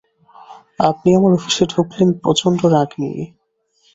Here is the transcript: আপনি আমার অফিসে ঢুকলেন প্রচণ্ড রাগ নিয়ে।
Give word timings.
আপনি 0.89 1.09
আমার 1.17 1.31
অফিসে 1.33 1.63
ঢুকলেন 1.73 2.09
প্রচণ্ড 2.23 2.59
রাগ 2.73 2.89
নিয়ে। 3.01 3.21